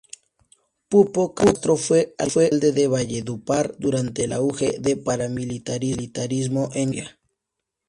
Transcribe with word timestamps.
Pupo 0.89 1.35
Castro 1.35 1.77
fue 1.77 2.15
alcalde 2.17 2.71
de 2.71 2.87
Valledupar, 2.87 3.75
durante 3.77 4.23
el 4.23 4.33
auge 4.33 4.79
del 4.79 4.97
paramilitarismo 4.99 6.71
en 6.73 6.89
Colombia. 6.89 7.19